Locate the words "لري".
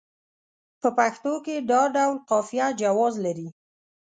3.25-3.47